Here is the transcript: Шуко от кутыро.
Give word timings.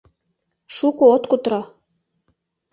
Шуко 0.75 1.05
от 1.15 1.23
кутыро. 1.29 1.61